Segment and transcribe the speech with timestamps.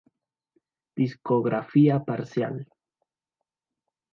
[0.97, 2.67] Discografía parcial.